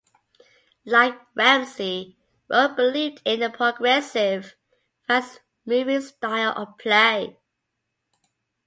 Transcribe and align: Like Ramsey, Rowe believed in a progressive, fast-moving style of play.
Like 0.83 1.21
Ramsey, 1.35 2.17
Rowe 2.49 2.69
believed 2.73 3.21
in 3.23 3.43
a 3.43 3.51
progressive, 3.51 4.55
fast-moving 5.05 6.01
style 6.01 6.53
of 6.53 6.75
play. 6.79 7.37